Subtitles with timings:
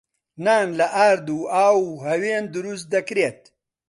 [0.43, 3.41] نان لە ئارد و ئاو و هەوێن دروست دەکرێت.